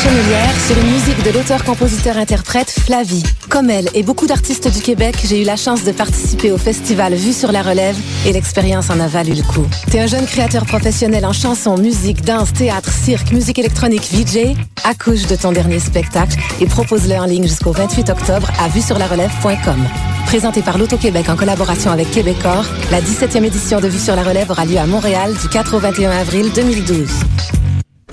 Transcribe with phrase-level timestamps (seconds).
[0.00, 3.22] Sur une musique de l'auteur-compositeur-interprète Flavie.
[3.50, 7.14] Comme elle et beaucoup d'artistes du Québec, j'ai eu la chance de participer au festival
[7.14, 9.66] Vue sur la relève et l'expérience en a valu le coup.
[9.90, 14.56] T'es un jeune créateur professionnel en chanson, musique, danse, théâtre, cirque, musique électronique, VJ?
[14.84, 18.98] Accouche de ton dernier spectacle et propose-le en ligne jusqu'au 28 octobre à vue sur
[18.98, 19.86] la relève.com.
[20.24, 24.50] Présenté par l'Auto-Québec en collaboration avec Québecor, la 17e édition de Vue sur la relève
[24.50, 27.06] aura lieu à Montréal du 4 au 21 avril 2012.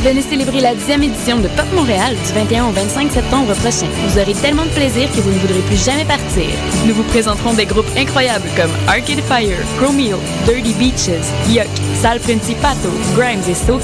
[0.07, 3.87] Venez célébrer la 10e édition de Pop Montréal du 21 au 25 septembre prochain.
[4.07, 6.45] Vous aurez tellement de plaisir que vous ne voudrez plus jamais partir.
[6.85, 11.67] Nous vous présenterons des groupes incroyables comme Arcade Fire, Chromeo, Dirty Beaches, Yuck,
[12.01, 13.81] Sal Principato, Grimes et So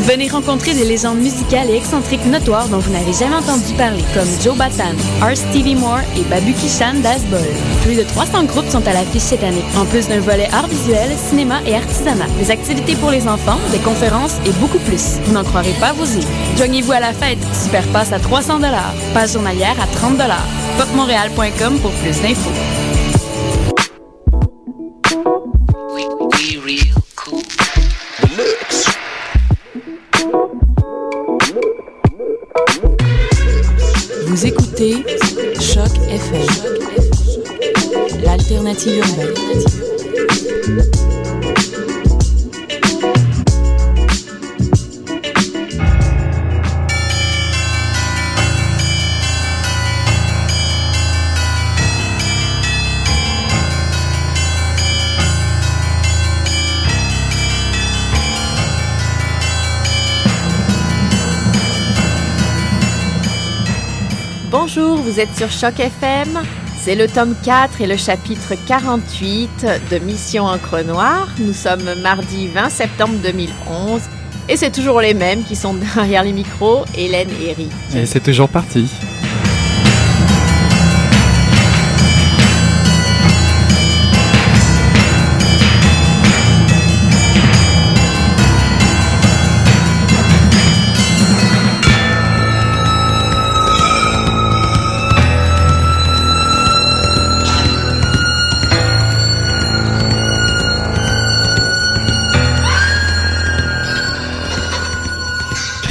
[0.00, 4.28] Venez rencontrer des légendes musicales et excentriques notoires dont vous n'avez jamais entendu parler, comme
[4.42, 5.36] Joe Batan, R.
[5.36, 7.38] Stevie Moore et Babu Kishan Dasbol.
[7.82, 11.10] Plus de 300 groupes sont à l'affiche cette année, en plus d'un volet art visuel,
[11.28, 15.20] cinéma et artisanat, des activités pour les enfants, des conférences et beaucoup plus.
[15.26, 15.44] Vous n'en
[16.56, 17.38] Joignez-vous à la fête.
[17.54, 18.60] Super passe à 300
[19.12, 20.18] Passe journalière à 30
[20.78, 22.50] Popmontréal.com pour plus d'infos.
[64.50, 66.40] Bonjour, vous êtes sur Choc FM.
[66.76, 71.28] C'est le tome 4 et le chapitre 48 de Mission Encre Noire.
[71.38, 74.00] Nous sommes mardi 20 septembre 2011
[74.48, 77.70] et c'est toujours les mêmes qui sont derrière les micros, Hélène et Eric.
[77.94, 78.90] Et c'est toujours parti.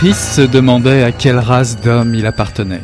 [0.02, 2.82] Se demandait à quelle race d'homme il appartenait.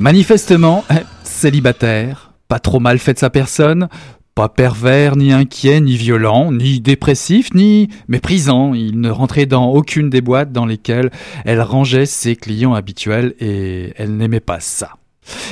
[0.00, 3.88] Manifestement, eh, célibataire, pas trop mal fait de sa personne,
[4.34, 8.72] pas pervers, ni inquiet, ni violent, ni dépressif, ni méprisant.
[8.72, 11.10] Il ne rentrait dans aucune des boîtes dans lesquelles
[11.44, 14.92] elle rangeait ses clients habituels et elle n'aimait pas ça.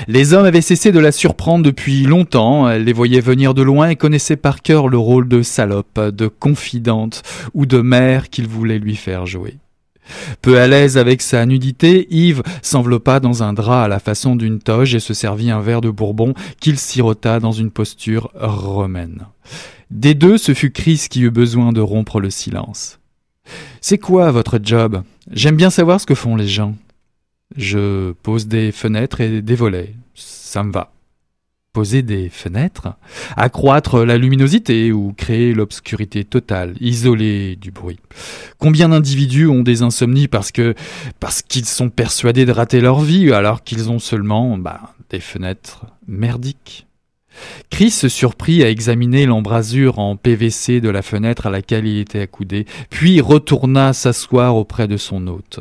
[0.08, 3.90] Les hommes avaient cessé de la surprendre depuis longtemps, elle les voyait venir de loin
[3.90, 7.22] et connaissait par cœur le rôle de salope, de confidente
[7.52, 9.58] ou de mère qu'il voulait lui faire jouer.
[10.40, 14.58] Peu à l'aise avec sa nudité, Yves s'enveloppa dans un drap à la façon d'une
[14.58, 19.26] toge et se servit un verre de bourbon qu'il sirota dans une posture romaine.
[19.90, 22.98] Des deux, ce fut Chris qui eut besoin de rompre le silence.
[23.80, 25.02] C'est quoi votre job?
[25.30, 26.76] J'aime bien savoir ce que font les gens.
[27.56, 29.94] Je pose des fenêtres et des volets.
[30.14, 30.92] Ça me va
[31.72, 32.88] poser des fenêtres,
[33.36, 37.98] accroître la luminosité ou créer l'obscurité totale, isoler du bruit.
[38.58, 40.74] Combien d'individus ont des insomnies parce que
[41.18, 45.86] parce qu'ils sont persuadés de rater leur vie alors qu'ils ont seulement bah, des fenêtres
[46.06, 46.86] merdiques?
[47.70, 52.20] Chris se surprit à examiner l'embrasure en PVC de la fenêtre à laquelle il était
[52.20, 55.60] accoudé, puis retourna s'asseoir auprès de son hôte.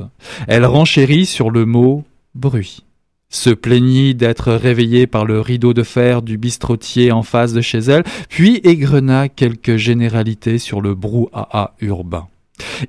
[0.50, 2.04] Elle renchérit sur le mot
[2.36, 2.84] bruit
[3.32, 7.80] se plaignit d'être réveillée par le rideau de fer du bistrotier en face de chez
[7.80, 12.28] elle, puis égrena quelques généralités sur le brouhaha urbain.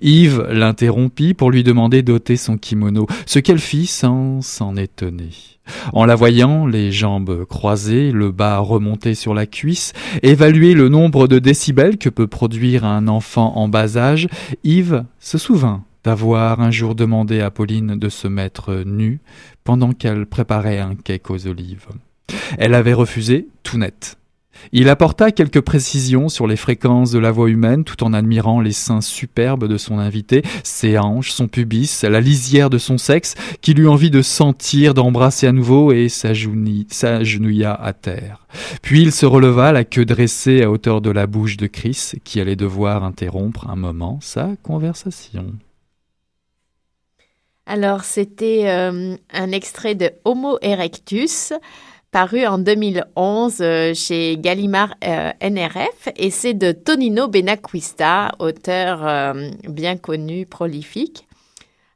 [0.00, 5.30] Yves l'interrompit pour lui demander d'ôter son kimono, ce qu'elle fit sans s'en étonner.
[5.92, 9.92] En la voyant, les jambes croisées, le bas remonté sur la cuisse,
[10.22, 14.28] évaluer le nombre de décibels que peut produire un enfant en bas âge,
[14.64, 19.20] Yves se souvint d'avoir un jour demandé à Pauline de se mettre nue
[19.64, 21.86] pendant qu'elle préparait un cake aux olives.
[22.58, 24.16] Elle avait refusé tout net.
[24.70, 28.72] Il apporta quelques précisions sur les fréquences de la voix humaine tout en admirant les
[28.72, 33.80] seins superbes de son invité, ses hanches, son pubis, la lisière de son sexe, qu'il
[33.80, 38.46] eut envie de sentir, d'embrasser à nouveau et s'agenouilla à terre.
[38.82, 42.40] Puis il se releva, la queue dressée à hauteur de la bouche de Chris, qui
[42.40, 45.46] allait devoir interrompre un moment sa conversation.
[47.66, 51.52] Alors, c'était euh, un extrait de Homo erectus,
[52.10, 59.34] paru en 2011 euh, chez Gallimard euh, NRF, et c'est de Tonino Benacquista, auteur
[59.68, 61.26] bien connu, prolifique.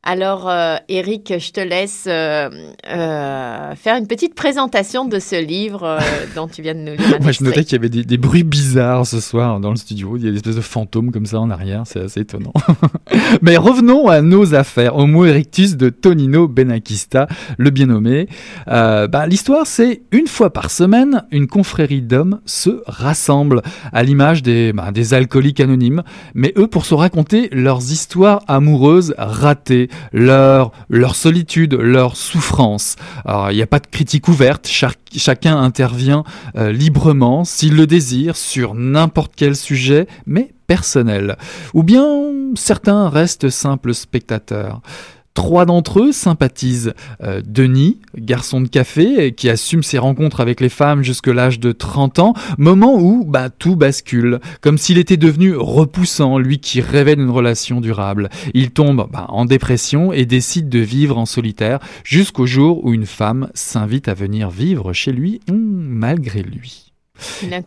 [0.08, 2.48] Alors, euh, Eric, je te laisse euh,
[2.88, 5.98] euh, faire une petite présentation de ce livre euh,
[6.36, 7.20] dont tu viens de nous lire.
[7.20, 10.16] Moi, je notais qu'il y avait des, des bruits bizarres ce soir dans le studio.
[10.16, 11.82] Il y a des espèces de fantômes comme ça en arrière.
[11.86, 12.52] C'est assez étonnant.
[13.42, 14.96] Mais revenons à nos affaires.
[14.96, 17.26] Homo erectus de Tonino Benakista,
[17.58, 18.28] le bien nommé.
[18.68, 23.60] Bah, L'histoire, c'est une fois par semaine, une confrérie d'hommes se rassemble
[23.92, 26.04] à l'image des, bah, des alcooliques anonymes.
[26.34, 32.96] Mais eux, pour se raconter leurs histoires amoureuses ratées, leur, leur solitude, leur souffrance.
[33.26, 34.68] Il n'y a pas de critique ouverte.
[34.68, 36.24] Chacun intervient
[36.56, 41.36] euh, librement, s'il le désire, sur n'importe quel sujet, mais personnel.
[41.74, 42.04] Ou bien
[42.54, 44.80] certains restent simples spectateurs.
[45.36, 46.94] Trois d'entre eux sympathisent.
[47.22, 51.72] Euh, Denis, garçon de café, qui assume ses rencontres avec les femmes jusque l'âge de
[51.72, 57.16] 30 ans, moment où bah, tout bascule, comme s'il était devenu repoussant, lui qui rêvait
[57.16, 58.30] d'une relation durable.
[58.54, 63.06] Il tombe bah, en dépression et décide de vivre en solitaire jusqu'au jour où une
[63.06, 66.85] femme s'invite à venir vivre chez lui, hum, malgré lui.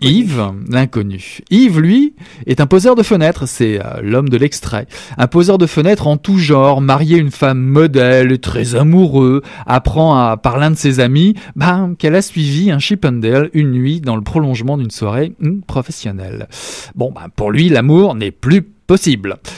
[0.01, 1.39] Yves, l'inconnu.
[1.49, 2.13] Yves, lui,
[2.45, 4.87] est un poseur de fenêtres, c'est euh, l'homme de l'extrait.
[5.17, 10.37] Un poseur de fenêtres en tout genre, marié une femme modèle, très amoureux, apprend à,
[10.37, 14.21] par l'un de ses amis ben, qu'elle a suivi un Chippendale une nuit dans le
[14.21, 16.47] prolongement d'une soirée hum, professionnelle.
[16.95, 18.67] Bon, ben, pour lui, l'amour n'est plus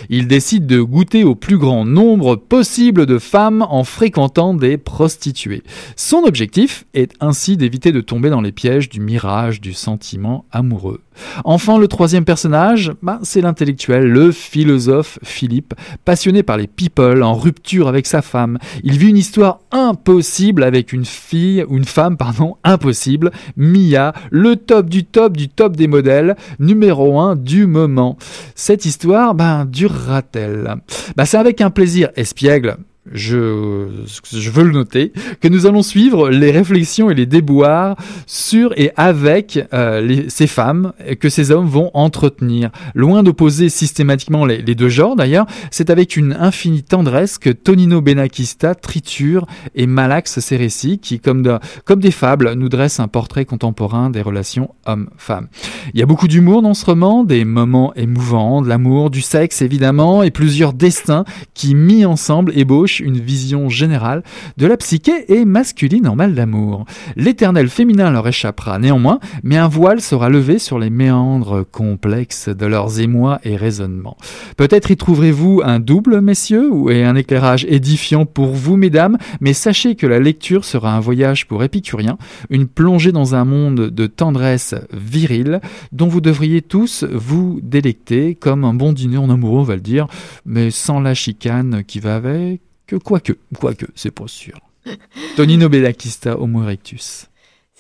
[0.10, 5.63] Il décide de goûter au plus grand nombre possible de femmes en fréquentant des prostituées.
[5.95, 11.01] Son objectif est ainsi d'éviter de tomber dans les pièges du mirage du sentiment amoureux.
[11.44, 15.74] Enfin, le troisième personnage, bah, c'est l'intellectuel, le philosophe Philippe,
[16.06, 18.58] passionné par les people, en rupture avec sa femme.
[18.84, 24.90] Il vit une histoire impossible avec une fille, une femme, pardon, impossible, Mia, le top
[24.90, 28.18] du top du top des modèles, numéro un du moment.
[28.56, 30.75] Cette histoire, ben, durera-t-elle?
[31.16, 32.78] Bah, C'est avec un plaisir espiègle,
[33.13, 33.88] je,
[34.31, 38.92] je veux le noter, que nous allons suivre les réflexions et les déboires sur et
[38.96, 42.69] avec euh, ces femmes que ces hommes vont entretenir.
[42.96, 48.75] Loin d'opposer systématiquement les, deux genres d'ailleurs, c'est avec une infinie tendresse que Tonino Benakista
[48.75, 54.10] triture et malaxe ces récits qui, comme, comme des fables, nous dressent un portrait contemporain
[54.10, 55.48] des relations hommes-femmes.
[55.94, 59.62] Il y a beaucoup d'humour dans ce roman, des moments émouvants, de l'amour, du sexe
[59.62, 64.24] évidemment, et plusieurs destins qui, mis ensemble, ébauchent une vision générale
[64.57, 66.86] de la psyché et masculine en mal d'amour.
[67.15, 72.65] L'éternel féminin leur échappera néanmoins, mais un voile sera levé sur les méandres complexes de
[72.65, 74.18] leurs émois et raisonnements.
[74.57, 79.95] Peut-être y trouverez-vous un double, messieurs, et un éclairage édifiant pour vous, mesdames, mais sachez
[79.95, 82.18] que la lecture sera un voyage pour épicuriens,
[82.50, 85.62] une plongée dans un monde de tendresse virile,
[85.92, 89.81] dont vous devriez tous vous délecter, comme un bon dîner en amoureux, on va le
[89.81, 90.07] dire,
[90.45, 92.62] mais sans la chicane qui va avec,
[92.97, 94.59] quoique, quoique, c'est pas sûr.
[95.35, 97.27] Tonino Bellakista, Homo erectus.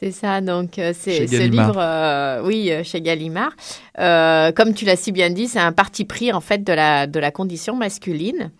[0.03, 3.51] C'est ça, donc euh, c'est ce livre, euh, oui, euh, chez Gallimard.
[3.99, 7.05] Euh, comme tu l'as si bien dit, c'est un parti pris en fait de la,
[7.05, 8.51] de la condition masculine.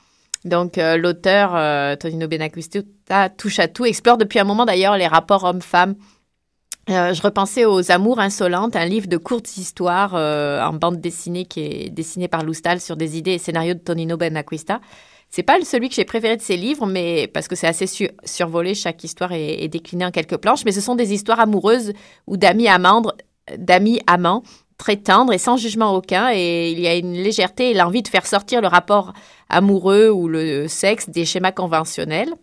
[0.46, 5.94] Donc l'auteur Tonino Benacquista touche à tout, explore depuis un moment d'ailleurs les rapports hommes-femmes.
[6.88, 11.90] Je repensais aux Amours insolentes, un livre de courtes histoires en bande dessinée qui est
[11.92, 14.82] dessiné par Loustal sur des idées et scénarios de Tonino Benacquista.
[15.32, 18.10] C'est pas celui que j'ai préféré de ses livres, mais parce que c'est assez su-
[18.26, 20.66] survolé, chaque histoire est, est déclinée en quelques planches.
[20.66, 21.94] Mais ce sont des histoires amoureuses
[22.28, 23.16] ou d'amis amandres,
[23.58, 24.44] d'amis amants,
[24.78, 26.32] très tendres et sans jugement aucun.
[26.34, 29.14] Et il y a une légèreté et l'envie de faire sortir le rapport
[29.48, 32.34] amoureux ou le sexe des schémas conventionnels.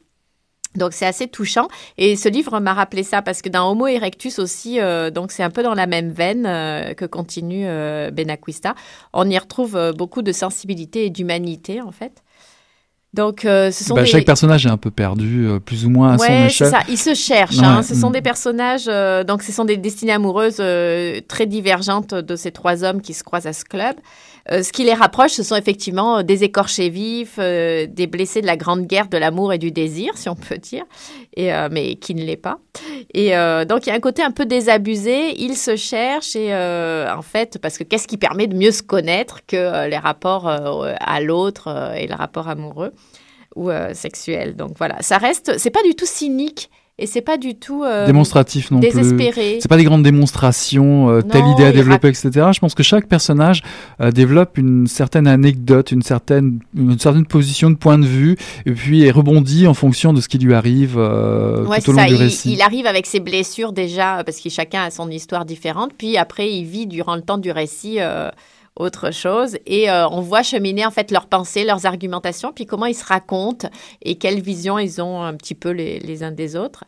[0.74, 1.66] Donc c'est assez touchant
[1.96, 5.42] et ce livre m'a rappelé ça parce que dans Homo erectus aussi, euh, donc c'est
[5.42, 8.74] un peu dans la même veine euh, que continue euh, Benacquista.
[9.14, 12.22] On y retrouve beaucoup de sensibilité et d'humanité en fait.
[13.14, 15.90] Donc euh, ce sont Bah, des Chaque personnage est un peu perdu, euh, plus ou
[15.90, 16.70] moins à son Ouais, échelle.
[16.70, 16.80] ça.
[16.88, 17.58] Ils se cherchent.
[17.58, 17.82] hein.
[17.82, 18.12] Ce sont mm.
[18.12, 20.62] des personnages, euh, donc ce sont des destinées amoureuses
[21.28, 23.96] très divergentes de ces trois hommes qui se croisent à ce club.
[24.50, 28.40] Euh, ce qui les rapproche, ce sont effectivement euh, des écorchés vifs, euh, des blessés
[28.40, 30.84] de la grande guerre de l'amour et du désir, si on peut dire,
[31.36, 32.58] et, mais qui ne l'est pas.
[33.14, 33.30] Et
[33.66, 35.40] donc il y a un côté un peu désabusé.
[35.40, 39.46] Ils se cherchent et en fait, parce que qu'est-ce qui permet de mieux se connaître
[39.46, 42.92] que les rapports à l'autre et le rapport amoureux
[43.54, 44.56] ou sexuel?
[44.56, 48.06] Donc voilà, ça reste, c'est pas du tout cynique et c'est pas du tout euh,
[48.06, 48.88] Démonstratif non plus.
[48.90, 49.58] désespéré.
[49.60, 52.30] C'est pas des grandes démonstrations, euh, telle idée à il développer, etc.
[52.52, 53.62] Je pense que chaque personnage
[54.00, 58.36] euh, développe une certaine anecdote, une certaine, une certaine position de point de vue,
[58.66, 61.92] et puis est rebondit en fonction de ce qui lui arrive euh, Ouais, tout au
[61.92, 62.06] long ça.
[62.06, 62.52] du Il, récit.
[62.52, 65.92] il arrive avec ses blessures déjà, parce que chacun a son histoire différente.
[65.96, 68.30] Puis après, il vit durant le temps du récit euh,
[68.78, 69.56] autre chose.
[69.66, 73.04] Et euh, on voit cheminer en fait leurs pensées, leurs argumentations, puis comment ils se
[73.04, 73.68] racontent
[74.02, 76.84] et quelle vision ils ont un petit peu les, les uns des autres.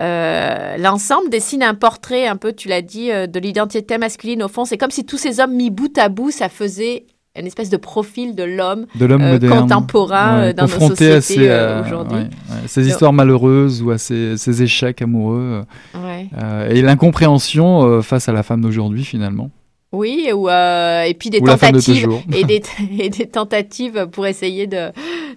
[0.00, 4.42] Euh, L'ensemble dessine un portrait, un peu, tu l'as dit, euh, de l'identité masculine.
[4.42, 7.06] Au fond, c'est comme si tous ces hommes mis bout à bout, ça faisait
[7.38, 11.20] une espèce de profil de l'homme de l'homme euh, contemporain ouais, dans nos à sociétés
[11.20, 12.18] ces, euh, euh, aujourd'hui.
[12.18, 15.62] ouais, ouais, ces histoires malheureuses ou à ces, ces échecs amoureux
[15.94, 19.50] euh, et l'incompréhension face à la femme d'aujourd'hui finalement
[19.92, 22.62] Oui, ou, euh, et puis des ou de tentatives et des,
[23.00, 24.92] et des tentatives pour essayer de,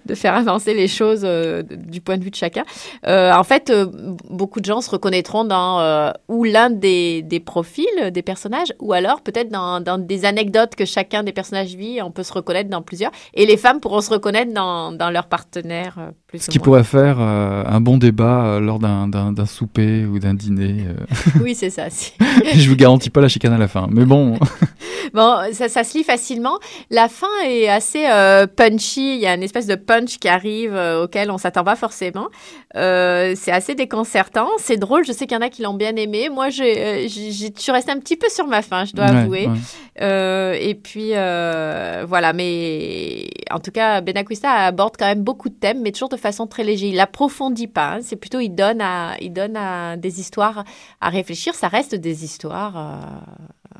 [0.06, 2.62] de faire avancer les choses euh, du point de vue de chacun.
[3.06, 3.86] Euh, en fait, euh,
[4.30, 8.92] beaucoup de gens se reconnaîtront dans euh, ou l'un des, des profils des personnages, ou
[8.92, 12.00] alors peut-être dans, dans des anecdotes que chacun des personnages vit.
[12.00, 13.10] On peut se reconnaître dans plusieurs.
[13.34, 15.96] Et les femmes pourront se reconnaître dans, dans leur partenaire.
[15.98, 16.64] euh, plus Ce ou qui moins.
[16.64, 20.84] pourrait faire euh, un bon débat euh, lors d'un- d'un d'un souper ou d'un dîner.
[20.86, 20.94] euh.
[21.42, 21.90] Oui, c'est ça.
[21.90, 22.12] si.
[22.54, 23.88] Je vous garantis pas la chicane à la fin.
[23.90, 24.38] Mais bon,
[25.12, 26.58] Bon, ça, ça se lit facilement.
[26.90, 29.14] La fin est assez euh, punchy.
[29.16, 32.28] Il y a une espèce de punch qui arrive euh, auquel on s'attend pas forcément.
[32.74, 34.48] Euh, c'est assez déconcertant.
[34.58, 35.04] C'est drôle.
[35.04, 36.30] Je sais qu'il y en a qui l'ont bien aimé.
[36.30, 39.46] Moi, j'ai, je suis restée un petit peu sur ma faim, je dois ouais, avouer.
[39.46, 40.58] ouais.
[40.68, 45.92] Et puis voilà, mais en tout cas, Benacquista aborde quand même beaucoup de thèmes, mais
[45.92, 46.88] toujours de façon très légère.
[46.88, 47.94] Il approfondit pas.
[47.94, 47.98] hein.
[48.02, 50.64] C'est plutôt il donne à, il donne à des histoires
[51.00, 51.54] à réfléchir.
[51.54, 52.74] Ça reste des histoires.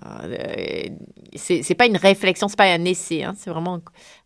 [0.06, 0.88] Euh,
[1.36, 3.22] c'est pas une réflexion, c'est pas un essai.
[3.24, 3.34] hein.
[3.36, 3.80] C'est vraiment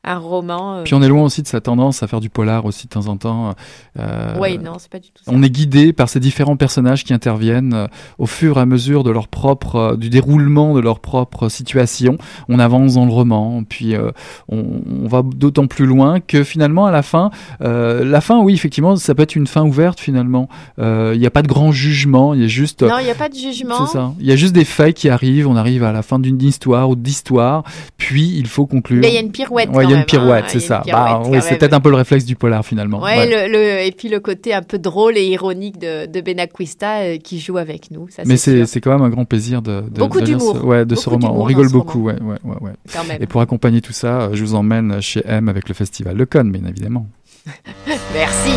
[0.04, 0.76] un roman.
[0.76, 0.82] euh.
[0.84, 3.08] Puis on est loin aussi de sa tendance à faire du polar aussi de temps
[3.08, 3.54] en temps.
[3.98, 5.30] Euh, Ouais, non, c'est pas du tout ça.
[5.34, 7.86] On est guidé par ces différents personnages qui interviennent euh,
[8.18, 12.16] au fur et à mesure de leur propre, euh, du déroulement de leur propre situation.
[12.48, 14.10] On avance dans le roman, puis euh,
[14.48, 18.54] on, on va d'autant plus loin que finalement à la fin, euh, la fin, oui,
[18.54, 20.48] effectivement, ça peut être une fin ouverte finalement.
[20.78, 22.82] Euh, Il n'y a pas de grand jugement, il y a juste.
[22.82, 23.86] Non, il n'y a pas de jugement.
[23.86, 24.12] C'est ça.
[24.20, 25.48] Il y a juste des faits qui arrivent.
[25.48, 27.64] On arrive à la fin d'une histoire ou d'histoire,
[27.96, 29.00] puis il faut conclure.
[29.00, 29.68] Mais il y a une pirouette.
[29.70, 30.48] Ouais, il y a une même, pirouette, hein.
[30.50, 30.82] c'est ça.
[30.86, 33.00] Bah, oui, c'est peut-être un peu le réflexe du polar finalement.
[33.02, 33.48] Ouais, Ouais.
[33.48, 37.16] Le, le- et puis le côté un peu drôle et ironique de, de Benacquista euh,
[37.18, 38.08] qui joue avec nous.
[38.08, 40.64] Ça, Mais c'est quand même un grand plaisir de, de, Beaucoup de lire ce, d'humour.
[40.66, 41.40] ouais, de ce Beaucoup roman.
[41.40, 42.72] On rigole beaucoup, ouais, ouais, ouais, ouais.
[42.92, 43.22] quand même.
[43.22, 46.26] Et pour accompagner tout ça, euh, je vous emmène chez M avec le festival Le
[46.26, 47.06] Con, bien évidemment.
[48.14, 48.52] Merci.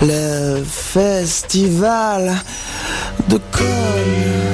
[0.00, 2.32] Le festival
[3.28, 4.47] de Cône.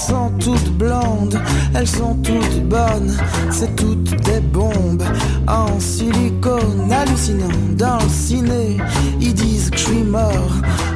[0.00, 1.38] Elles sont toutes blondes,
[1.74, 3.14] elles sont toutes bonnes,
[3.50, 5.04] c'est toutes des bombes
[5.46, 8.78] en silicone hallucinant dans le ciné.
[9.20, 10.54] Ils disent que je suis mort,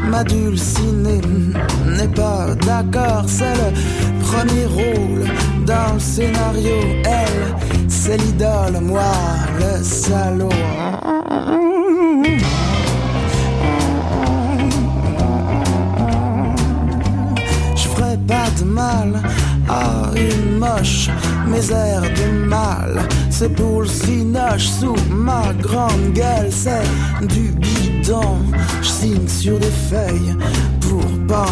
[0.09, 1.21] ma dulcinée
[1.87, 5.27] n'est pas d'accord, c'est le premier rôle
[5.67, 6.77] dans le scénario.
[7.05, 9.13] Elle, c'est l'idole, moi,
[9.61, 10.49] le salaud.
[18.65, 19.23] Mal
[19.69, 21.09] à une moche,
[21.71, 23.09] airs de mal.
[23.31, 26.83] C'est pour le cinoche sous ma grande gueule, c'est
[27.27, 28.39] du bidon.
[28.83, 30.37] Je signe sur des feuilles
[30.81, 31.47] pour pas.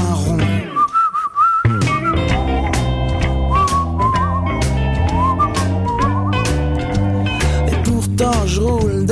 [7.69, 9.05] Et pourtant je roule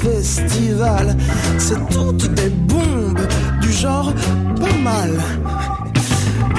[0.00, 1.16] festival.
[1.58, 3.20] C'est toutes des bombes
[3.60, 4.12] du genre
[4.60, 5.12] pas mal.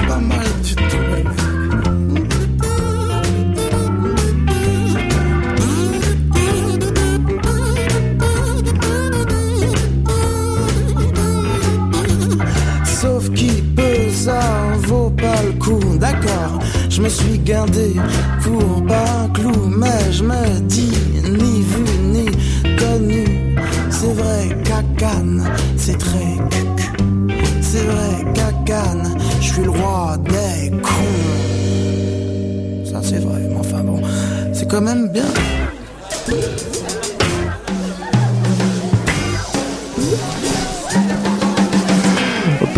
[0.08, 0.86] Pas mal du tout.
[12.84, 14.40] Sauf qui peut, ça
[14.86, 16.58] vaut pas le coup, d'accord.
[16.90, 17.94] Je me suis gardé
[18.42, 20.92] pour pas un clou, mais je me dis
[24.22, 25.44] vrai qu'à Cannes,
[25.76, 26.36] c'est très.
[27.60, 31.24] C'est vrai qu'à Cannes, je suis le roi des cons.
[32.84, 34.00] Ça c'est vrai, mais enfin bon,
[34.52, 35.24] c'est quand même bien.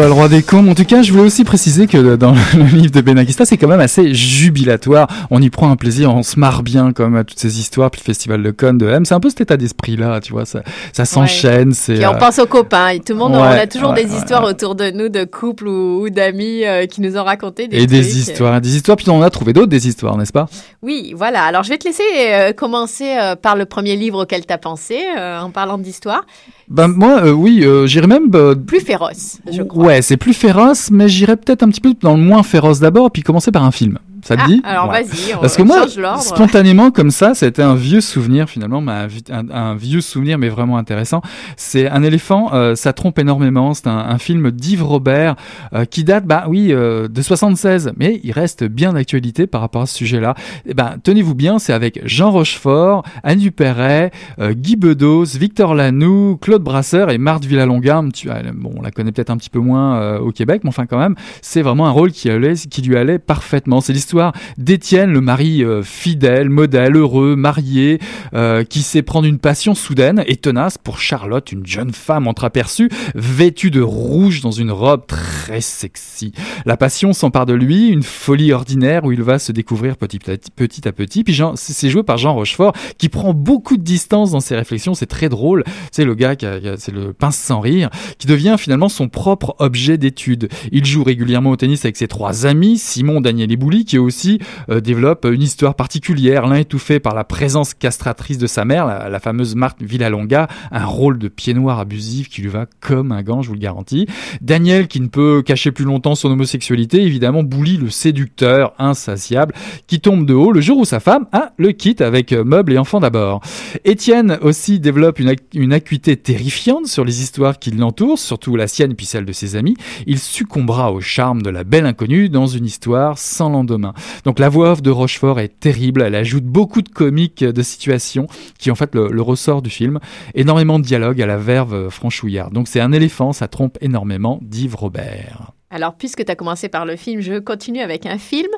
[0.03, 0.67] Pas le roi des cons.
[0.69, 3.69] En tout cas, je voulais aussi préciser que dans le livre de Benakista, c'est quand
[3.69, 5.07] même assez jubilatoire.
[5.31, 7.89] On y prend un plaisir, on se marre bien comme à toutes ces histoires.
[7.89, 10.45] Puis le festival de Cannes de M, c'est un peu cet état d'esprit-là, tu vois.
[10.45, 11.73] Ça, ça s'enchaîne.
[11.73, 11.99] C'est.
[11.99, 12.89] Et on euh, pense aux copains.
[12.89, 15.23] Et tout le monde, ouais, on a toujours ouais, des histoires autour de nous, de
[15.23, 18.97] couples ou, ou d'amis euh, qui nous ont raconté des et des histoires, des histoires.
[18.97, 20.49] Puis on a trouvé d'autres des histoires, n'est-ce pas?
[20.83, 21.45] Oui, voilà.
[21.45, 24.99] Alors, je vais te laisser euh, commencer par le premier livre auquel tu as pensé,
[25.17, 26.25] en parlant d'histoire.
[26.69, 28.33] Ben moi, oui, j'irais même.
[28.67, 29.92] Plus féroce, je crois.
[29.93, 33.11] Ouais, c'est plus féroce, mais j'irais peut-être un petit peu dans le moins féroce d'abord,
[33.11, 33.99] puis commencer par un film.
[34.23, 35.03] Ça te Ah, dit alors Ouais.
[35.03, 35.87] vas-y, Parce que moi,
[36.21, 40.39] spontanément comme ça, c'était un vieux souvenir finalement, mais un, vi- un- un vieux souvenir
[40.39, 41.23] mais vraiment intéressant.
[41.57, 43.75] C'est un éléphant, euh, ça trompe énormément.
[43.75, 45.35] C'est un, un film d'Yves Robert
[45.75, 49.83] euh, qui date, bah oui, euh, de 76, mais il reste bien d'actualité par rapport
[49.83, 50.35] à ce sujet-là.
[50.67, 54.11] Et ben, tenez-vous bien, c'est avec Jean Rochefort, Anne Dupéret,
[54.41, 58.03] Guy Bedos, Victor Lanoux, Claude Brasseur et Marthe Villalonga.
[58.27, 60.99] Euh, Bon, on la connaît peut-être un petit peu moins au Québec, mais enfin quand
[60.99, 63.81] même, c'est vraiment un rôle qui, allait, qui lui allait parfaitement.
[63.81, 64.12] C'est l'histoire
[64.59, 67.99] d'Étienne, le mari euh, fidèle, modèle, heureux, marié,
[68.35, 72.89] euh, qui sait prendre une passion soudaine et tenace pour Charlotte, une jeune femme entreaperçue,
[73.15, 76.33] vêtue de rouge dans une robe très sexy.
[76.67, 80.37] La passion s'empare de lui, une folie ordinaire où il va se découvrir petit à
[80.37, 80.83] petit.
[80.85, 81.23] À petit.
[81.23, 84.95] Puis c'est joué par Jean Rochefort qui prend beaucoup de distance dans ses réflexions.
[84.95, 85.65] C'est très drôle.
[85.93, 87.89] C'est le gars qui a- c'est le pince sans rire,
[88.19, 90.49] qui devient finalement son propre objet d'étude.
[90.73, 94.39] Il joue régulièrement au tennis avec ses trois amis, Simon, Daniel et Bouli, qui aussi
[94.69, 96.47] euh, développent une histoire particulière.
[96.47, 101.19] L'un étouffé par la présence castratrice de sa mère, la, fameuse Marthe Villalonga, un rôle
[101.19, 104.07] de pied noir abusif qui lui va comme un gant, je vous le garantis.
[104.41, 109.55] Daniel qui ne peut cacher plus longtemps son homosexualité, évidemment Bouli le séducteur insatiable
[109.87, 112.73] qui tombe de haut le jour où sa femme a le quitte avec euh, meubles
[112.73, 113.41] et enfants d'abord.
[113.85, 118.95] Étienne aussi développe une, une acuité terrifiante sur les histoires qui l'entourent, surtout la sienne
[118.95, 119.77] puis celle de ses amis.
[120.07, 123.92] Il succombera au charme de la belle inconnue dans une histoire sans lendemain.
[124.25, 128.27] Donc la voix off de Rochefort est terrible, elle ajoute beaucoup de comiques de situations
[128.59, 130.01] qui en fait le, ressort du film,
[130.35, 132.51] énormément de dialogue à la verve euh, franchouillard.
[132.51, 135.53] Donc c'est un éléphant, ça trompe énormément d'Yves Robert.
[135.73, 138.51] Alors, puisque tu as commencé par le film, je continue avec un film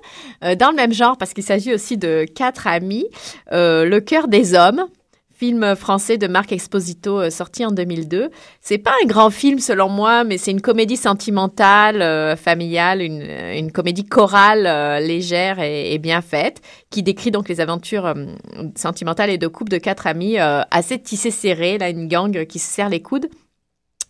[0.42, 3.06] euh, dans le même genre, parce qu'il s'agit aussi de quatre amis.
[3.52, 4.86] Euh, le cœur des hommes,
[5.44, 8.30] film français de Marc Exposito euh, sorti en 2002.
[8.62, 13.20] C'est pas un grand film selon moi, mais c'est une comédie sentimentale, euh, familiale, une,
[13.20, 14.62] euh, une comédie chorale
[15.02, 18.14] légère et, bien faite, qui décrit donc les aventures
[18.74, 22.72] sentimentales et de couple de quatre amis assez tissés serrés, là une gang qui se
[22.72, 23.26] serre les coudes.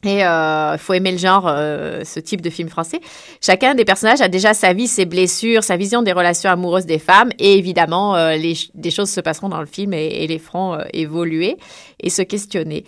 [0.05, 3.01] Et il faut aimer le genre, euh, ce type de film français.
[3.40, 6.99] Chacun des personnages a déjà sa vie, ses blessures, sa vision des relations amoureuses des
[6.99, 7.31] femmes.
[7.38, 10.85] Et évidemment, euh, les, des choses se passeront dans le film et, les feront euh,
[10.93, 11.57] évoluer
[12.01, 12.85] et se questionner.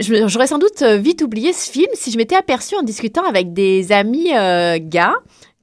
[0.00, 3.52] J'aurais sans doute euh, vite oublié ce film si je m'étais aperçue en discutant avec
[3.52, 5.14] des amis euh, gars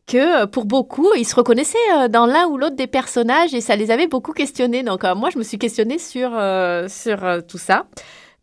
[0.07, 3.61] que euh, pour beaucoup, ils se reconnaissaient euh, dans l'un ou l'autre des personnages et
[3.61, 4.81] ça les avait beaucoup questionnés.
[4.81, 7.85] Donc euh, moi, je me suis questionnée sur, euh, sur euh, tout ça.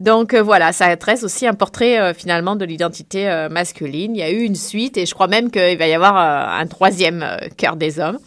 [0.04, 4.14] Donc euh, voilà, ça dresse aussi un portrait euh, finalement de l'identité euh, masculine.
[4.14, 6.66] Il y a eu une suite et je crois même qu'il va y avoir un
[6.66, 7.24] troisième
[7.56, 8.18] cœur des hommes.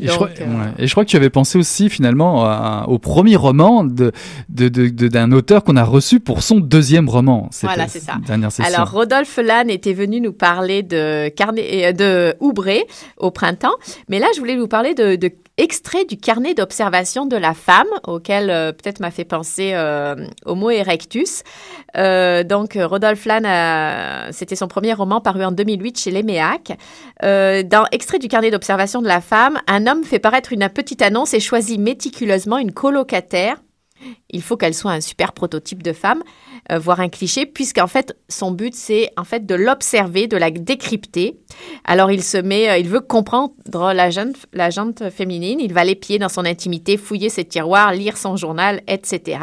[0.00, 0.72] Et, je crois, Donc, ouais.
[0.78, 4.10] Et je crois que tu avais pensé aussi finalement à- au premier roman de,
[4.48, 7.48] de, de- de- d'un auteur qu'on a reçu pour son deuxième roman.
[7.62, 8.14] Voilà, c'est ça.
[8.26, 8.74] Dernière session.
[8.74, 12.84] Alors Rodolphe Lannes était venu nous parler de carnet de Houbré
[13.16, 13.76] au printemps,
[14.08, 15.14] mais là je voulais vous parler de
[15.60, 20.70] extrait du carnet d'observation de la femme auquel euh, peut-être m'a fait penser euh, Homo
[20.70, 21.42] erectus.
[21.96, 26.10] Euh, donc Rodolphe Lannes, c'était son premier roman paru en 2008 chez.
[27.22, 31.02] Euh, dans extrait du carnet d'observation de la femme, un homme fait paraître une petite
[31.02, 33.56] annonce et choisit méticuleusement une colocataire.
[34.30, 36.22] Il faut qu'elle soit un super prototype de femme,
[36.70, 40.50] euh, voire un cliché, puisqu'en fait, son but, c'est en fait de l'observer, de la
[40.50, 41.38] décrypter.
[41.84, 44.70] Alors, il se met, euh, il veut comprendre la jeune, la
[45.10, 49.38] féminine, il va l'épier dans son intimité, fouiller ses tiroirs, lire son journal, etc.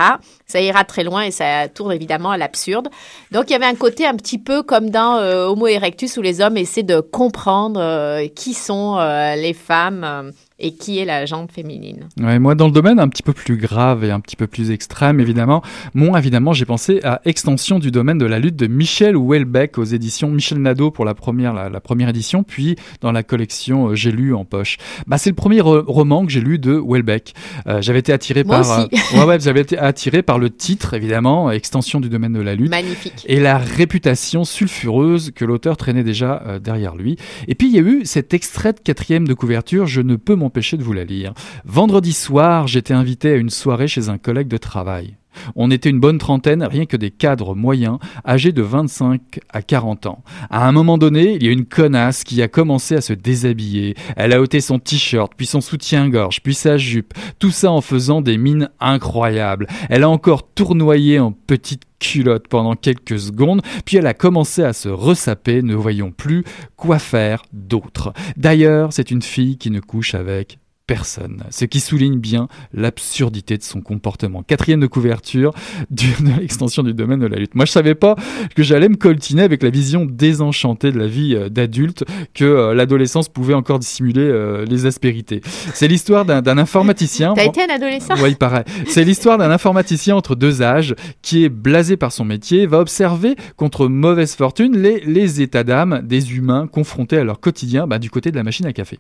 [0.46, 2.90] Ça ira très loin et ça tourne évidemment à l'absurde.
[3.32, 6.22] Donc, il y avait un côté un petit peu comme dans euh, Homo erectus où
[6.22, 8.98] les hommes essaient de comprendre qui sont
[9.36, 12.08] les femmes et qui est la jante féminine.
[12.20, 14.72] Ouais, moi, dans le domaine un petit peu plus grave et un petit peu plus
[14.72, 15.62] extrême, évidemment,
[15.94, 19.84] moi, évidemment, j'ai pensé à extension du domaine de la lutte de Michel Houellebecq aux
[19.84, 23.96] éditions Michel Nadeau pour la première, la, la première édition, puis dans la collection euh,
[23.96, 24.78] J'ai lu en poche.
[25.06, 27.34] Bah, c'est le premier ro- roman que j'ai lu de Houellebecq.
[27.68, 28.90] Euh, j'avais été attiré Moi par, aussi.
[29.16, 32.56] euh, ouais, ouais, j'avais été attiré par le titre, évidemment, extension du domaine de la
[32.56, 32.72] lutte.
[32.72, 33.26] Magnifique.
[33.28, 37.18] et la réputation sulfureuse que l'auteur traînait déjà euh, derrière lui.
[37.48, 40.36] Et puis il y a eu cet extrait de quatrième de couverture, je ne peux
[40.48, 41.34] m'empêcher de vous la lire.
[41.66, 45.18] Vendredi soir, j'étais invité à une soirée chez un collègue de travail.
[45.56, 50.06] On était une bonne trentaine, rien que des cadres moyens, âgés de 25 à 40
[50.08, 50.24] ans.
[50.50, 53.96] À un moment donné, il y a une connasse qui a commencé à se déshabiller.
[54.16, 58.22] Elle a ôté son t-shirt, puis son soutien-gorge, puis sa jupe, tout ça en faisant
[58.22, 59.68] des mines incroyables.
[59.90, 64.74] Elle a encore tournoyé en petite culotte pendant quelques secondes, puis elle a commencé à
[64.74, 66.44] se ressaper, ne voyons plus
[66.76, 68.14] quoi faire d'autre.
[68.36, 73.64] D'ailleurs, c'est une fille qui ne couche avec personne, ce qui souligne bien l'absurdité de
[73.64, 74.42] son comportement.
[74.42, 75.54] Quatrième de couverture
[75.92, 76.04] de
[76.40, 77.56] l'extension du domaine de la lutte.
[77.56, 78.16] Moi, je savais pas
[78.56, 82.74] que j'allais me coltiner avec la vision désenchantée de la vie euh, d'adulte, que euh,
[82.74, 85.42] l'adolescence pouvait encore dissimuler euh, les aspérités.
[85.74, 87.34] C'est l'histoire d'un informaticien.
[87.36, 88.64] T'as été un adolescent Oui, pareil.
[88.88, 93.36] C'est l'histoire d'un informaticien entre deux âges qui est blasé par son métier, va observer
[93.58, 98.10] contre mauvaise fortune les, les états d'âme des humains confrontés à leur quotidien bah, du
[98.10, 99.00] côté de la machine à café.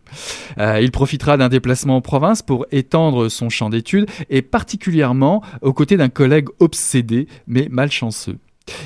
[0.57, 5.97] il profitera d'un déplacement en province pour étendre son champ d'études et particulièrement aux côtés
[5.97, 8.37] d'un collègue obsédé mais malchanceux.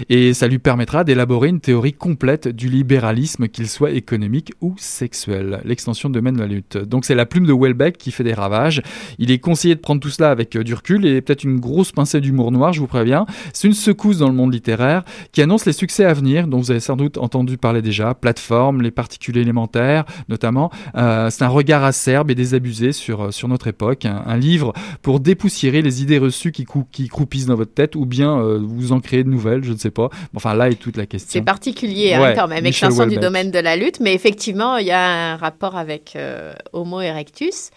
[0.10, 5.62] Et ça lui permettra d'élaborer une théorie complète du libéralisme, qu'il soit économique ou sexuel.
[5.66, 6.78] L'extension de domaine de la lutte.
[6.78, 8.82] Donc c'est la plume de Welbeck qui fait des ravages.
[9.20, 11.92] Il est conseillé de prendre tout cela avec euh, du recul et peut-être une grosse
[11.92, 13.26] pincée d'humour noir, je vous préviens.
[13.54, 16.72] C'est une secousse dans le monde littéraire qui annonce les succès à venir, dont vous
[16.72, 18.14] avez sans doute entendu parler déjà.
[18.14, 20.72] Plateforme, les particules élémentaires, notamment.
[20.96, 24.06] Euh, c'est un regard acerbe et désabusé sur, euh, notre époque.
[24.06, 28.42] Un, livre pour dépoussiérer les idées reçues qui, qui croupissent dans votre tête ou bien
[28.42, 30.10] vous en créer de nouvelles ne sais pas.
[30.36, 31.30] Enfin, là est toute la question.
[31.32, 34.92] C'est particulier hein, quand même, extension du domaine de la lutte, mais effectivement, il y
[34.92, 37.72] a un rapport avec euh, Homo erectus.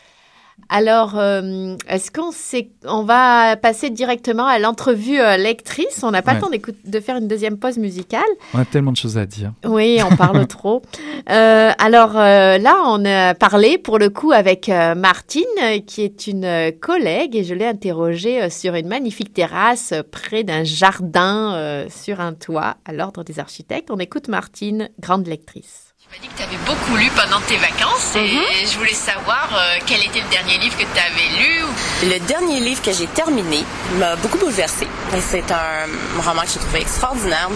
[0.69, 6.03] Alors, euh, est-ce qu'on sait, on va passer directement à l'entrevue euh, lectrice?
[6.03, 6.51] On n'a pas le temps
[6.85, 8.23] de faire une deuxième pause musicale.
[8.55, 9.53] On a tellement de choses à dire.
[9.65, 10.83] Oui, on parle trop.
[11.31, 15.45] Euh, alors là, on a parlé pour le coup avec Martine,
[15.87, 21.87] qui est une collègue, et je l'ai interrogée sur une magnifique terrasse près d'un jardin
[21.89, 23.91] sur un toit à l'ordre des architectes.
[23.91, 25.94] On écoute Martine, grande lectrice.
[26.05, 28.71] Tu m'as dit que tu avais beaucoup lu pendant tes vacances et mhm.
[28.71, 31.65] je voulais savoir euh, quel était le dernier livre que tu avais lu.
[32.03, 33.65] Le dernier livre que j'ai terminé
[33.99, 34.87] m'a beaucoup bouleversé.
[35.21, 35.87] C'est un
[36.23, 37.49] roman que j'ai trouvé extraordinaire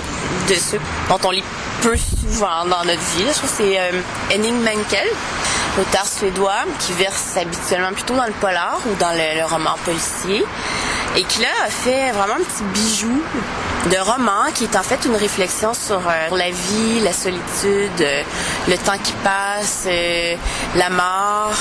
[0.49, 0.81] de ceux
[1.11, 1.45] dont on lit
[1.83, 3.27] peu souvent dans notre vie.
[3.29, 4.01] Je trouve que c'est euh,
[4.33, 5.09] Henning Menkel,
[5.77, 10.43] l'auteur suédois qui verse habituellement plutôt dans le polar ou dans le, roman policier
[11.19, 13.21] et qui là a fait vraiment un petit bijou
[13.91, 18.23] de roman qui est en fait une réflexion sur euh, la vie, la solitude, euh,
[18.69, 20.37] le temps qui passe, euh,
[20.77, 21.57] la mort.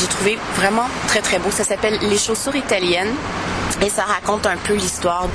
[0.00, 1.50] J'ai trouvé vraiment très très beau.
[1.50, 3.14] Ça s'appelle Les chaussures italiennes
[3.84, 5.26] et ça raconte un peu l'histoire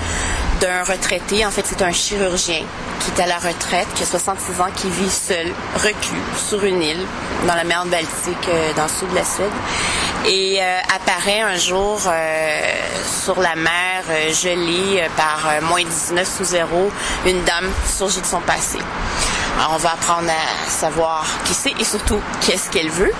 [0.59, 1.45] d'un retraité.
[1.45, 2.63] En fait, c'est un chirurgien
[2.99, 6.81] qui est à la retraite, qui a 66 ans, qui vit seul, reclus, sur une
[6.81, 7.05] île,
[7.47, 9.51] dans la mer Baltique, dans le sud de la Suède.
[10.27, 10.59] Et
[10.93, 12.01] apparaît un jour
[13.23, 16.91] sur la mer gelée par moins 19 sous zéro,
[17.25, 18.79] une dame surgit de son passé.
[19.57, 23.11] Alors, on va apprendre à savoir qui c'est et surtout qu'est-ce qu'elle veut.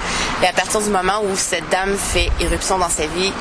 [0.44, 3.34] Et à partir du moment où cette dame fait éruption dans sa vie,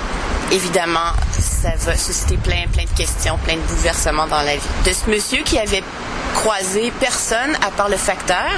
[0.51, 4.69] évidemment, ça va susciter plein, plein de questions, plein de bouleversements dans la vie.
[4.85, 5.83] De ce monsieur qui avait
[6.35, 8.49] croisé personne à part le facteur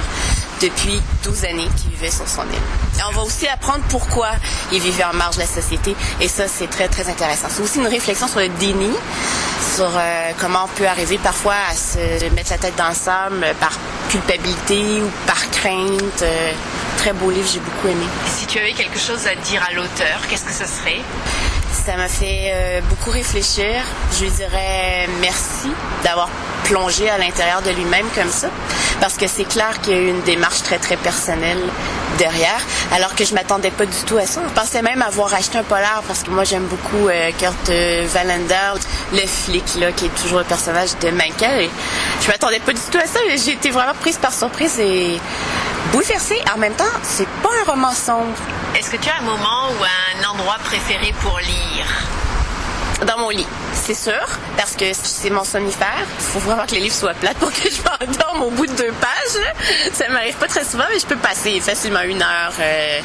[0.61, 3.03] depuis 12 années qu'il vivait sur son île.
[3.09, 4.29] On va aussi apprendre pourquoi
[4.71, 5.95] il vivait en marge de la société.
[6.19, 7.47] Et ça, c'est très, très intéressant.
[7.49, 8.91] C'est aussi une réflexion sur le déni,
[9.75, 13.45] sur euh, comment on peut arriver parfois à se mettre la tête dans le sable
[13.59, 13.71] par
[14.09, 16.21] culpabilité ou par crainte.
[16.21, 16.51] Euh,
[16.97, 18.05] très beau livre, j'ai beaucoup aimé.
[18.27, 21.01] Si tu avais quelque chose à dire à l'auteur, qu'est-ce que ce serait?
[21.71, 23.83] Ça m'a fait euh, beaucoup réfléchir.
[24.17, 25.69] Je lui dirais merci
[26.03, 26.29] d'avoir
[26.65, 28.47] plongé à l'intérieur de lui-même comme ça,
[28.99, 31.59] parce que c'est clair qu'il y a eu une démarche très très personnelle
[32.17, 32.61] derrière,
[32.93, 34.41] alors que je m'attendais pas du tout à ça.
[34.47, 38.05] Je pensais même avoir acheté un polar parce que moi j'aime beaucoup euh, Kurt euh,
[38.13, 38.79] Wallander,
[39.13, 41.61] le flic là qui est toujours le personnage de Michael.
[41.61, 41.69] Et
[42.21, 43.19] je m'attendais pas du tout à ça.
[43.35, 45.19] J'ai été vraiment prise par surprise et
[45.91, 46.41] bouleversée.
[46.53, 48.37] En même temps, c'est pas un roman sombre.
[48.75, 51.87] Est-ce que tu as un moment ou un endroit préféré pour lire?
[53.05, 53.47] Dans mon lit
[53.81, 56.05] c'est sûr, parce que c'est mon somnifère.
[56.19, 58.73] Il faut vraiment que les livres soient plates pour que je m'endorme au bout de
[58.73, 59.43] deux pages.
[59.93, 62.99] Ça m'arrive pas très souvent, mais je peux passer facilement une heure, euh,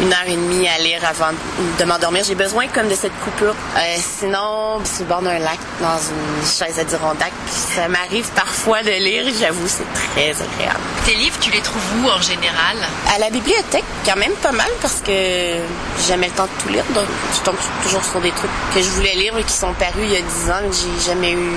[0.00, 1.32] une heure et demie à lire avant
[1.78, 2.24] de m'endormir.
[2.24, 3.54] J'ai besoin comme de cette coupure.
[3.76, 8.82] Euh, sinon, sur le bord d'un lac, dans une chaise à Dirondac, ça m'arrive parfois
[8.82, 9.24] de lire.
[9.38, 10.80] J'avoue, c'est très agréable.
[11.04, 12.76] Tes livres, tu les trouves où en général?
[13.14, 16.68] À la bibliothèque, quand même pas mal, parce que j'ai jamais le temps de tout
[16.68, 16.84] lire.
[16.94, 20.04] Donc, je tombe toujours sur des trucs que je voulais lire et qui sont parus
[20.06, 21.52] il y a 10 ans que j'ai jamais eu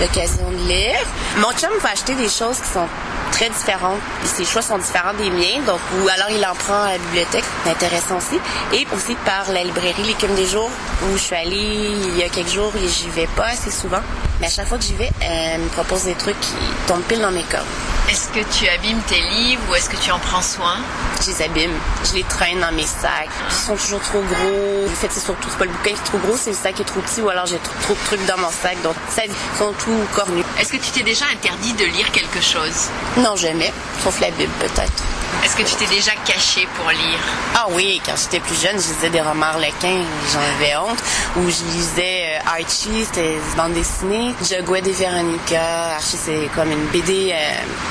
[0.00, 0.98] l'occasion de lire.
[1.38, 2.86] Mon chum va acheter des choses qui sont
[3.32, 4.00] très différentes.
[4.24, 7.44] Ses choix sont différents des miens, donc ou alors il en prend à la bibliothèque,
[7.64, 8.38] c'est intéressant aussi.
[8.72, 10.70] Et aussi par la librairie L'écume des jours
[11.02, 14.02] où je suis allée il y a quelques jours et j'y vais pas assez souvent.
[14.40, 16.52] Mais à chaque fois que j'y vais, elle me propose des trucs qui
[16.86, 17.64] tombent pile dans mes cordes.
[18.08, 20.76] Est-ce que tu abîmes tes livres ou est-ce que tu en prends soin?
[21.22, 21.72] Je les abîme.
[22.04, 23.28] Je les traîne dans mes sacs.
[23.50, 24.86] Ils sont toujours trop gros.
[24.86, 26.82] En fait, c'est surtout, pas le bouquin qui est trop gros, c'est le sac qui
[26.82, 28.80] est trop petit ou alors j'ai trop, de trucs dans mon sac.
[28.82, 30.44] Donc, ça, ils sont tout cornus.
[30.60, 32.90] Est-ce que tu t'es déjà interdit de lire quelque chose?
[33.16, 33.72] Non, jamais.
[34.04, 35.02] Sauf la Bible, peut-être.
[35.44, 37.18] Est-ce que tu t'es déjà caché pour lire?
[37.54, 41.02] Ah oui, quand j'étais plus jeune, je lisais des romans harlequins, j'en avais honte.
[41.36, 44.34] Ou je lisais Archie, c'était des bandes dessinées.
[44.42, 45.94] Je jouais des Véronica.
[45.96, 47.36] Archie, c'est comme une BD, euh,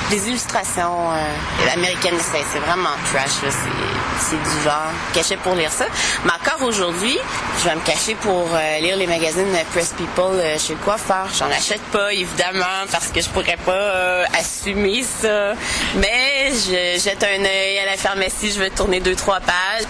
[0.09, 2.15] des illustrations euh, américaines.
[2.19, 3.49] C'est vraiment trash, là.
[3.51, 3.95] C'est-
[4.35, 4.91] du genre.
[5.13, 5.85] Caché pour lire ça.
[6.23, 7.17] Mais encore aujourd'hui,
[7.59, 10.79] je vais me cacher pour euh, lire les magazines euh, Press People euh, chez le
[10.79, 11.27] coiffeur.
[11.37, 15.53] J'en achète pas, évidemment, parce que je pourrais pas euh, assumer ça.
[15.95, 19.85] Mais je jette un œil à la pharmacie, je vais tourner deux, trois pages.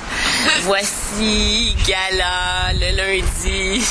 [0.63, 3.85] Voici, gala, le lundi.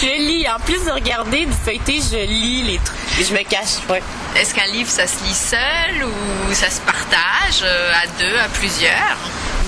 [0.00, 0.46] Je lis.
[0.48, 2.98] En plus de regarder, du feuilleté, je lis les trucs.
[3.20, 3.96] Et je me cache pas.
[4.36, 8.48] Est-ce qu'un livre, ça se lit seul ou ça se partage euh, à deux, à
[8.48, 9.16] plusieurs?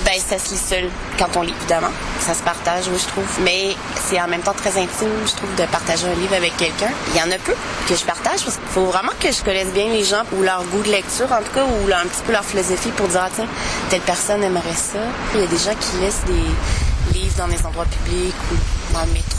[0.05, 1.89] Ben, ça se lit seul quand on lit, évidemment.
[2.19, 3.25] Ça se partage, oui, je trouve.
[3.41, 3.75] Mais
[4.07, 6.91] c'est en même temps très intime, je trouve, de partager un livre avec quelqu'un.
[7.13, 7.53] Il y en a peu
[7.87, 10.63] que je partage parce qu'il faut vraiment que je connaisse bien les gens ou leur
[10.65, 13.21] goût de lecture, en tout cas, ou leur- un petit peu leur philosophie pour dire,
[13.25, 13.47] ah, tiens,
[13.89, 14.99] telle personne aimerait ça.
[15.33, 19.01] Il y a des gens qui laissent des livres dans des endroits publics ou dans
[19.01, 19.34] le métro,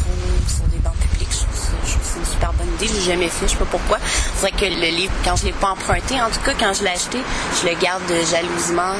[0.48, 1.28] sur des bancs publics.
[1.30, 1.54] Je trouve
[1.86, 2.88] je que c'est une super bonne idée.
[2.88, 3.98] J'ai jamais fait, je sais pas pourquoi.
[4.02, 6.82] C'est vrai que le livre, quand je l'ai pas emprunté, en tout cas, quand je
[6.84, 7.18] l'ai acheté,
[7.60, 8.94] je le garde jalousement.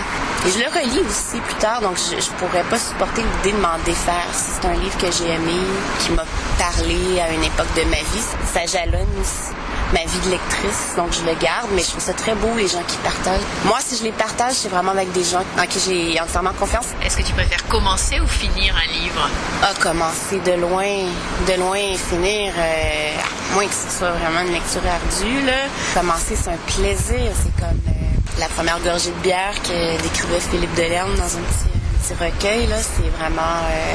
[0.46, 3.62] Et je le relis aussi plus tard, donc je, je pourrais pas supporter l'idée de
[3.62, 4.28] m'en défaire.
[4.32, 5.60] Si c'est un livre que j'ai aimé,
[6.00, 6.24] qui m'a
[6.58, 9.54] parlé à une époque de ma vie, ça jalonne aussi
[9.92, 12.68] ma vie de lectrice, donc je le garde, mais je trouve ça très beau, les
[12.68, 13.40] gens qui partagent.
[13.64, 16.86] Moi, si je les partage, c'est vraiment avec des gens en qui j'ai entièrement confiance.
[17.04, 19.28] Est-ce que tu préfères commencer ou finir un livre?
[19.62, 21.06] à commencer de loin,
[21.48, 23.12] de loin et finir, euh,
[23.50, 25.68] à moins que ce soit vraiment une lecture ardue, là.
[25.94, 27.32] Commencer, c'est un plaisir.
[27.34, 32.12] C'est comme euh, la première gorgée de bière que décrivait Philippe Delerme dans un petit,
[32.14, 32.76] petit recueil, là.
[32.80, 33.94] C'est vraiment euh,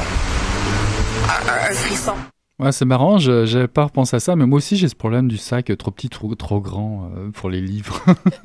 [1.70, 2.16] un frisson.
[2.62, 5.28] Ouais, c'est marrant, je- j'avais pas repensé à ça, mais moi aussi j'ai ce problème
[5.28, 8.02] du sac trop petit, trop, trop grand euh, pour les livres.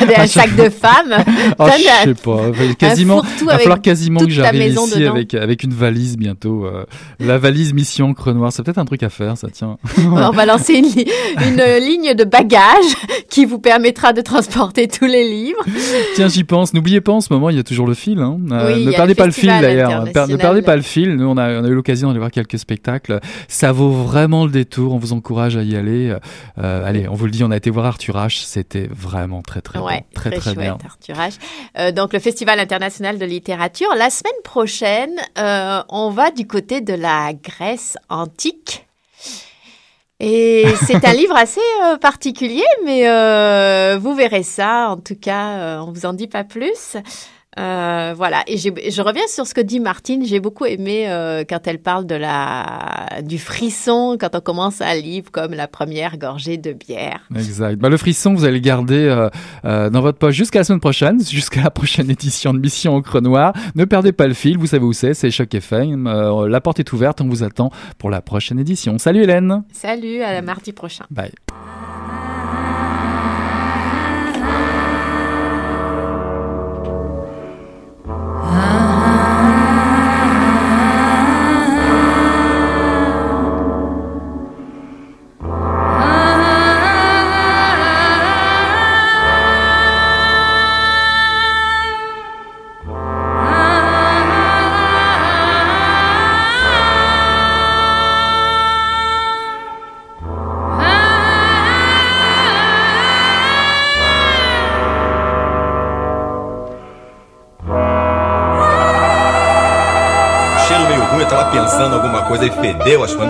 [0.00, 1.24] T'avais un sac de femme.
[1.58, 2.40] Oh, je sais pas,
[2.78, 5.12] quasiment, fourre-tout il va falloir quasiment que j'arrive ici dedans.
[5.12, 6.66] avec, avec une valise bientôt.
[6.66, 6.84] euh,
[7.20, 9.76] la valise Mission Encre Noire, c'est peut-être un truc à faire, ça tient.
[9.98, 11.06] On va lancer une, li-
[11.46, 12.94] une ligne de bagages
[13.30, 15.62] qui vous permettra de transporter tous les livres.
[16.14, 16.74] Tiens, j'y pense.
[16.74, 18.18] N'oubliez pas, en ce moment, il y a toujours le fil.
[18.20, 18.38] hein.
[18.52, 20.04] Euh, Oui, ne perdez pas le fil d'ailleurs.
[20.04, 21.14] Ne perdez pas le fil.
[21.16, 23.20] Nous, on a, on a eu l'occasion d'aller voir quelques spectacles.
[23.48, 24.92] Ça vaut vraiment le détour.
[24.92, 26.16] On vous encourage à y aller.
[26.58, 28.44] Euh, allez, on vous le dit, on a été voir Arthur H.
[28.44, 30.06] C'était vraiment très très Ouais, bon.
[30.14, 30.78] Très très, chouette, bien.
[30.84, 31.38] Arthur H.
[31.78, 33.88] Euh, donc le Festival international de littérature.
[33.96, 38.86] La semaine prochaine, euh, on va du côté de la Grèce antique.
[40.20, 44.88] Et c'est un livre assez euh, particulier, mais euh, vous verrez ça.
[44.90, 46.96] En tout cas, euh, on vous en dit pas plus.
[47.58, 48.42] Euh, voilà.
[48.46, 50.24] Et je reviens sur ce que dit Martine.
[50.24, 54.94] J'ai beaucoup aimé euh, quand elle parle de la du frisson quand on commence un
[54.94, 57.20] livre comme la première gorgée de bière.
[57.34, 57.78] Exact.
[57.78, 59.28] Bah, le frisson, vous allez le garder euh,
[59.64, 63.20] euh, dans votre poche jusqu'à la semaine prochaine, jusqu'à la prochaine édition de Mission Encre
[63.20, 63.52] Noire.
[63.74, 66.06] Ne perdez pas le fil, vous savez où c'est, c'est Choc FM.
[66.06, 68.98] Euh, la porte est ouverte, on vous attend pour la prochaine édition.
[68.98, 71.04] Salut Hélène Salut, à mardi prochain.
[71.10, 71.32] Bye.
[78.56, 78.83] Ah.
[112.46, 113.24] E fedeu, acho que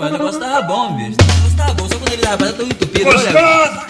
[0.00, 1.16] mas o negócio tava bom, bicho.
[1.20, 3.08] O negócio tava bom, só quando ele tava tão entupido.
[3.10, 3.86] Olha,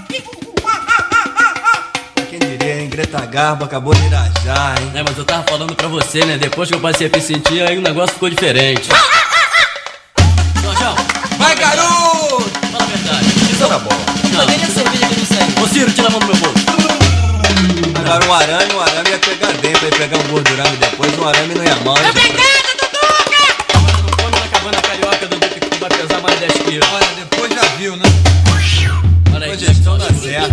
[2.28, 2.88] Quem diria, hein?
[2.88, 4.90] Greta Garbo acabou de irajar, hein?
[4.92, 6.36] né, mas eu tava falando pra você, né?
[6.38, 8.88] Depois que eu passei a me sentir, aí o negócio ficou diferente.
[30.22, 30.46] 谁呀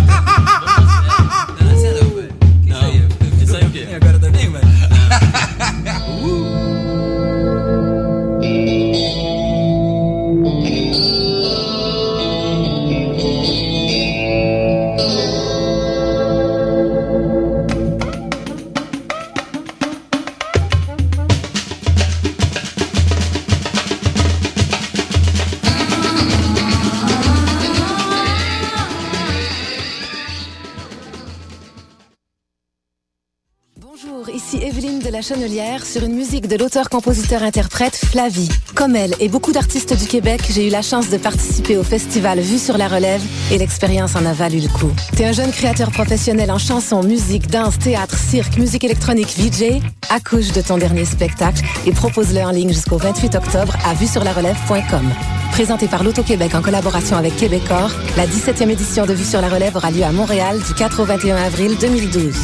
[36.50, 38.48] de l'auteur-compositeur-interprète Flavie.
[38.74, 42.40] Comme elle et beaucoup d'artistes du Québec, j'ai eu la chance de participer au festival
[42.40, 44.90] Vue sur la relève et l'expérience en a valu le coup.
[45.16, 49.80] T'es un jeune créateur professionnel en chanson, musique, danse, théâtre, cirque, musique électronique, VJ?
[50.10, 55.08] Accouche de ton dernier spectacle et propose-le en ligne jusqu'au 28 octobre à vuesurlarelève.com.
[55.52, 59.76] Présenté par l'Auto-Québec en collaboration avec Québecor, la 17e édition de Vue sur la relève
[59.76, 62.34] aura lieu à Montréal du 4 au 21 avril 2012.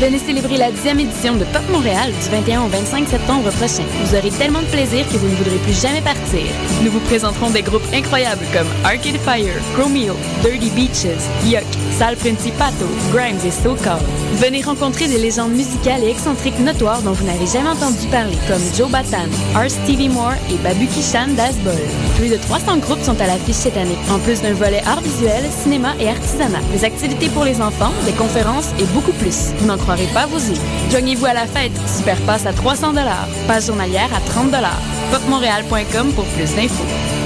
[0.00, 3.82] Venez célébrer la 10e édition de Pop Montréal du 21 au 25 septembre prochain.
[4.04, 6.46] Vous aurez tellement de plaisir que vous ne voudrez plus jamais partir.
[6.84, 11.66] Nous vous présenterons des groupes incroyables comme Arcade Fire, Chromeo, Dirty Beaches, Yuck,
[11.98, 14.00] Sal Principato, Grimes et So Called.
[14.34, 18.62] Venez rencontrer des légendes musicales et excentriques notoires dont vous n'avez jamais entendu parler, comme
[18.76, 19.68] Joe Batan, R.
[19.68, 21.74] Stevie Moore et Babu Kishan d'Asbol.
[22.16, 25.42] Plus de 300 groupes sont à l'affiche cette année, en plus d'un volet art visuel,
[25.64, 29.52] cinéma et artisanat, des activités pour les enfants, des conférences et beaucoup plus.
[29.58, 30.60] Vous n'en croirez pas vos yeux.
[30.92, 31.72] Joignez-vous à la fête.
[31.88, 32.92] Super passe à 300
[33.48, 34.54] Passe journalière à 30
[35.10, 37.17] Popmontréal.com pour plus d'infos.